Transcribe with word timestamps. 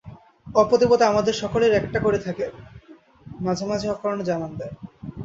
অপদেবতা 0.47 1.05
আমাদের 1.07 1.33
সকলেরই 1.33 1.77
একটা 1.77 1.99
করে 1.99 2.19
থাকে, 2.19 2.45
মাঝে 3.41 3.65
মাঝে 3.65 3.87
অকারণে 3.89 4.23
জানান 4.23 4.51
দেয়। 4.55 4.73